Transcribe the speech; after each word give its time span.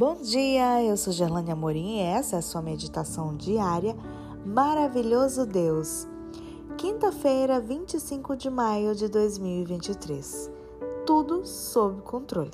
Bom 0.00 0.22
dia, 0.22 0.82
eu 0.82 0.96
sou 0.96 1.12
Gerlane 1.12 1.50
Amorim 1.50 1.98
e 1.98 2.00
essa 2.00 2.36
é 2.36 2.38
a 2.38 2.42
sua 2.42 2.62
meditação 2.62 3.36
diária 3.36 3.94
Maravilhoso 4.46 5.44
Deus. 5.44 6.08
Quinta-feira, 6.78 7.60
25 7.60 8.34
de 8.34 8.48
maio 8.48 8.94
de 8.94 9.08
2023. 9.08 10.50
Tudo 11.04 11.44
sob 11.44 12.00
controle. 12.00 12.50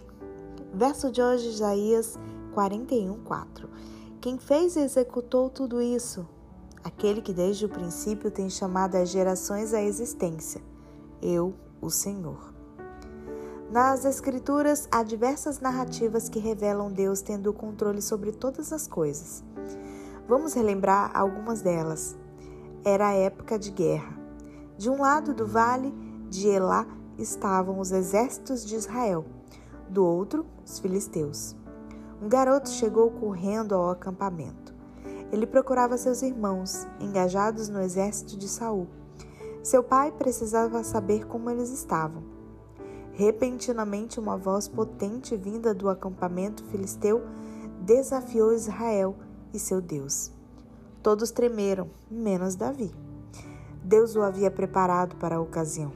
Verso 0.75 1.09
de 1.13 1.23
hoje, 1.23 1.51
Isaías 1.51 2.19
41, 2.53 3.23
4. 3.23 3.71
Quem 4.21 4.39
fez 4.39 4.75
e 4.75 4.81
executou 4.81 5.49
tudo 5.49 5.81
isso? 5.81 6.27
Aquele 6.83 7.23
que 7.23 7.33
desde 7.33 7.65
o 7.65 7.69
princípio 7.69 8.29
tem 8.29 8.51
chamado 8.51 8.97
as 8.97 9.09
gerações 9.09 9.73
à 9.73 9.81
existência. 9.81 10.61
Eu, 11.23 11.55
o 11.81 11.91
Senhor. 11.91 12.56
Nas 13.71 14.05
Escrituras 14.05 14.89
há 14.93 15.03
diversas 15.03 15.59
narrativas 15.59 16.29
que 16.29 16.39
revelam 16.39 16.93
Deus 16.93 17.21
tendo 17.21 17.51
o 17.51 17.53
controle 17.53 18.01
sobre 18.01 18.31
todas 18.31 18.73
as 18.73 18.87
coisas. 18.87 19.43
Vamos 20.29 20.55
relembrar 20.55 21.11
algumas 21.13 21.63
delas. 21.63 22.17
Era 22.85 23.09
a 23.09 23.15
época 23.15 23.59
de 23.59 23.73
guerra. 23.73 24.17
De 24.79 24.89
um 24.89 25.01
lado 25.01 25.35
do 25.35 25.45
vale 25.45 25.93
de 26.31 26.47
Elá 26.47 26.87
estavam 27.19 27.81
os 27.81 27.91
exércitos 27.91 28.65
de 28.65 28.77
Israel, 28.77 29.25
do 29.89 30.05
outro, 30.05 30.47
os 30.65 30.79
filisteus. 30.79 31.57
Um 32.23 32.29
garoto 32.29 32.69
chegou 32.69 33.11
correndo 33.11 33.75
ao 33.75 33.91
acampamento. 33.91 34.73
Ele 35.33 35.47
procurava 35.47 35.99
seus 35.99 36.23
irmãos, 36.23 36.87
engajados 37.01 37.69
no 37.69 37.81
exército 37.81 38.37
de 38.37 38.47
Saul. 38.47 38.87
Seu 39.61 39.83
pai 39.83 40.13
precisava 40.13 40.85
saber 40.85 41.27
como 41.27 41.51
eles 41.51 41.71
estavam. 41.71 42.36
Repentinamente, 43.17 44.21
uma 44.21 44.37
voz 44.37 44.69
potente 44.69 45.35
vinda 45.39 45.73
do 45.73 45.89
acampamento 45.89 46.63
filisteu 46.65 47.23
desafiou 47.81 48.53
Israel 48.53 49.17
e 49.55 49.59
seu 49.59 49.81
Deus. 49.81 50.31
Todos 51.03 51.31
tremeram, 51.31 51.89
menos 52.11 52.57
Davi. 52.57 52.95
Deus 53.83 54.15
o 54.17 54.23
havia 54.23 54.51
preparado 54.51 55.17
para 55.17 55.37
a 55.37 55.41
ocasião. 55.41 55.93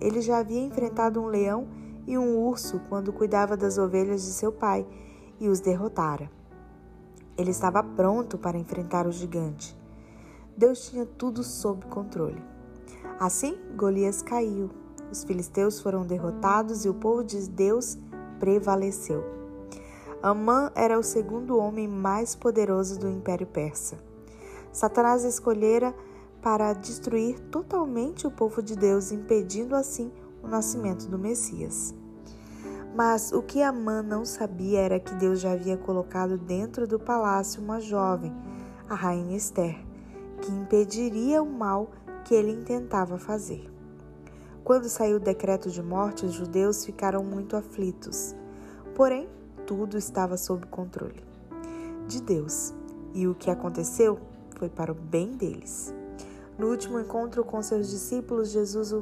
Ele 0.00 0.22
já 0.22 0.38
havia 0.38 0.62
enfrentado 0.62 1.20
um 1.20 1.26
leão 1.26 1.68
e 2.06 2.16
um 2.16 2.38
urso 2.38 2.80
quando 2.88 3.12
cuidava 3.12 3.54
das 3.54 3.76
ovelhas 3.76 4.22
de 4.22 4.30
seu 4.32 4.50
pai 4.50 4.86
e 5.38 5.50
os 5.50 5.60
derrotara. 5.60 6.30
Ele 7.36 7.50
estava 7.50 7.82
pronto 7.82 8.38
para 8.38 8.56
enfrentar 8.56 9.06
o 9.06 9.12
gigante. 9.12 9.76
Deus 10.56 10.88
tinha 10.88 11.04
tudo 11.04 11.42
sob 11.42 11.84
controle. 11.84 12.42
Assim, 13.20 13.58
Golias 13.76 14.22
caiu 14.22 14.70
os 15.10 15.24
filisteus 15.24 15.80
foram 15.80 16.02
derrotados 16.02 16.84
e 16.84 16.88
o 16.88 16.94
povo 16.94 17.22
de 17.22 17.48
Deus 17.48 17.96
prevaleceu. 18.38 19.24
Amã 20.22 20.70
era 20.74 20.98
o 20.98 21.02
segundo 21.02 21.58
homem 21.58 21.86
mais 21.86 22.34
poderoso 22.34 22.98
do 22.98 23.08
Império 23.08 23.46
Persa. 23.46 23.96
Satanás 24.72 25.24
escolhera 25.24 25.94
para 26.42 26.72
destruir 26.72 27.38
totalmente 27.50 28.26
o 28.26 28.30
povo 28.30 28.62
de 28.62 28.76
Deus, 28.76 29.12
impedindo 29.12 29.74
assim 29.74 30.12
o 30.42 30.48
nascimento 30.48 31.06
do 31.08 31.18
Messias. 31.18 31.94
Mas 32.94 33.30
o 33.32 33.42
que 33.42 33.62
Amã 33.62 34.02
não 34.02 34.24
sabia 34.24 34.80
era 34.80 34.98
que 34.98 35.14
Deus 35.14 35.40
já 35.40 35.52
havia 35.52 35.76
colocado 35.76 36.38
dentro 36.38 36.86
do 36.86 36.98
palácio 36.98 37.62
uma 37.62 37.80
jovem, 37.80 38.32
a 38.88 38.94
rainha 38.94 39.36
Esther, 39.36 39.76
que 40.40 40.50
impediria 40.50 41.42
o 41.42 41.50
mal 41.50 41.90
que 42.24 42.34
ele 42.34 42.52
intentava 42.52 43.18
fazer. 43.18 43.75
Quando 44.66 44.88
saiu 44.88 45.18
o 45.18 45.20
decreto 45.20 45.70
de 45.70 45.80
morte, 45.80 46.26
os 46.26 46.32
judeus 46.32 46.84
ficaram 46.84 47.22
muito 47.22 47.56
aflitos. 47.56 48.34
Porém, 48.96 49.28
tudo 49.64 49.96
estava 49.96 50.36
sob 50.36 50.66
controle 50.66 51.22
de 52.08 52.20
Deus, 52.20 52.74
e 53.14 53.28
o 53.28 53.34
que 53.36 53.48
aconteceu 53.48 54.18
foi 54.56 54.68
para 54.68 54.90
o 54.90 54.94
bem 54.94 55.30
deles. 55.36 55.94
No 56.58 56.68
último 56.68 56.98
encontro 56.98 57.44
com 57.44 57.62
seus 57.62 57.88
discípulos, 57.88 58.50
Jesus 58.50 58.92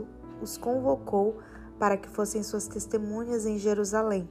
os 0.42 0.58
convocou 0.58 1.38
para 1.78 1.96
que 1.96 2.10
fossem 2.10 2.42
suas 2.42 2.68
testemunhas 2.68 3.46
em 3.46 3.56
Jerusalém 3.56 4.28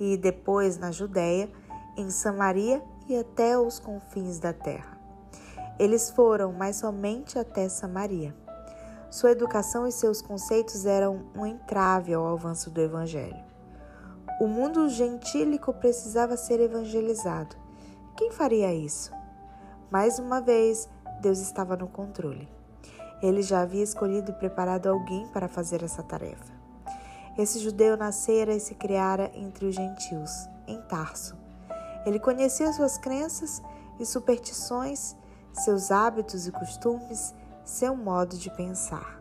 e 0.00 0.16
depois 0.16 0.78
na 0.78 0.90
Judéia, 0.90 1.48
em 1.96 2.10
Samaria 2.10 2.82
e 3.08 3.16
até 3.16 3.56
os 3.56 3.78
confins 3.78 4.40
da 4.40 4.52
terra. 4.52 4.98
Eles 5.78 6.10
foram, 6.10 6.52
mas 6.52 6.74
somente 6.74 7.38
até 7.38 7.68
Samaria. 7.68 8.41
Sua 9.12 9.30
educação 9.30 9.86
e 9.86 9.92
seus 9.92 10.22
conceitos 10.22 10.86
eram 10.86 11.26
um 11.36 11.44
entrave 11.44 12.14
ao 12.14 12.26
avanço 12.28 12.70
do 12.70 12.80
Evangelho. 12.80 13.44
O 14.40 14.48
mundo 14.48 14.88
gentílico 14.88 15.70
precisava 15.74 16.34
ser 16.34 16.60
evangelizado. 16.60 17.54
Quem 18.16 18.30
faria 18.30 18.72
isso? 18.72 19.12
Mais 19.90 20.18
uma 20.18 20.40
vez, 20.40 20.88
Deus 21.20 21.40
estava 21.40 21.76
no 21.76 21.88
controle. 21.88 22.48
Ele 23.22 23.42
já 23.42 23.60
havia 23.60 23.82
escolhido 23.82 24.30
e 24.30 24.34
preparado 24.34 24.86
alguém 24.86 25.28
para 25.28 25.46
fazer 25.46 25.82
essa 25.82 26.02
tarefa. 26.02 26.50
Esse 27.36 27.58
judeu 27.58 27.98
nascera 27.98 28.54
e 28.54 28.60
se 28.60 28.74
criara 28.74 29.30
entre 29.34 29.66
os 29.66 29.74
gentios, 29.74 30.48
em 30.66 30.80
Tarso. 30.88 31.36
Ele 32.06 32.18
conhecia 32.18 32.72
suas 32.72 32.96
crenças 32.96 33.62
e 34.00 34.06
superstições, 34.06 35.14
seus 35.52 35.90
hábitos 35.90 36.46
e 36.46 36.50
costumes, 36.50 37.34
seu 37.64 37.96
modo 37.96 38.36
de 38.36 38.50
pensar. 38.50 39.20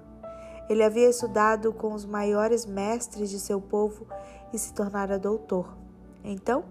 Ele 0.69 0.83
havia 0.83 1.09
estudado 1.09 1.73
com 1.73 1.93
os 1.93 2.05
maiores 2.05 2.65
mestres 2.65 3.29
de 3.29 3.39
seu 3.39 3.59
povo 3.59 4.07
e 4.53 4.57
se 4.57 4.73
tornara 4.73 5.19
doutor. 5.19 5.75
Então, 6.23 6.63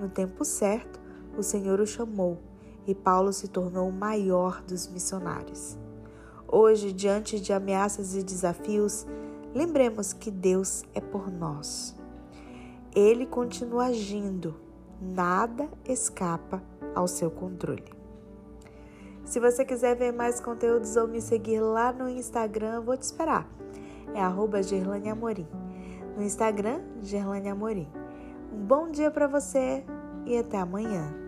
no 0.00 0.08
tempo 0.08 0.44
certo, 0.44 1.00
o 1.36 1.42
Senhor 1.42 1.80
o 1.80 1.86
chamou 1.86 2.38
e 2.86 2.94
Paulo 2.94 3.32
se 3.32 3.48
tornou 3.48 3.88
o 3.88 3.92
maior 3.92 4.62
dos 4.62 4.88
missionários. 4.88 5.76
Hoje, 6.46 6.92
diante 6.92 7.38
de 7.38 7.52
ameaças 7.52 8.14
e 8.14 8.22
desafios, 8.22 9.06
lembremos 9.54 10.12
que 10.12 10.30
Deus 10.30 10.82
é 10.94 11.00
por 11.00 11.30
nós. 11.30 11.94
Ele 12.94 13.26
continua 13.26 13.86
agindo, 13.86 14.54
nada 15.00 15.68
escapa 15.84 16.62
ao 16.94 17.06
seu 17.06 17.30
controle. 17.30 17.97
Se 19.28 19.38
você 19.38 19.62
quiser 19.62 19.94
ver 19.94 20.10
mais 20.10 20.40
conteúdos 20.40 20.96
ou 20.96 21.06
me 21.06 21.20
seguir 21.20 21.60
lá 21.60 21.92
no 21.92 22.08
Instagram, 22.08 22.80
vou 22.80 22.96
te 22.96 23.02
esperar. 23.02 23.46
É 24.14 24.22
arroba 24.22 24.62
Gerlane 24.62 25.10
Amorim. 25.10 25.46
No 26.16 26.22
Instagram, 26.22 26.80
Gerlane 27.02 27.50
Amorim. 27.50 27.92
Um 28.50 28.64
bom 28.64 28.90
dia 28.90 29.10
para 29.10 29.26
você 29.26 29.84
e 30.24 30.34
até 30.34 30.56
amanhã. 30.56 31.27